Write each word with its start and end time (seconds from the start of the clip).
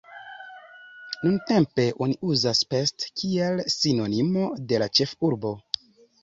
Nuntempe 1.25 1.85
oni 2.05 2.17
uzas 2.35 2.61
"Pest", 2.71 3.05
kiel 3.21 3.61
sinonimo 3.75 4.49
de 4.73 4.81
la 4.85 4.91
ĉefurbo. 5.01 5.55